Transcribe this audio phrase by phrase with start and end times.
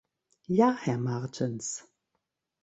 [0.47, 1.87] Ja, Herr Martens.